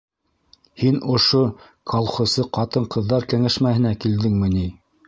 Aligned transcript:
Һин 0.83 0.97
ошо 1.17 1.43
колхозсы 1.93 2.47
ҡатын-ҡыҙҙар 2.59 3.31
кәңәшмәһенә 3.37 3.95
килдеңме 4.07 4.53
ни? 4.59 4.69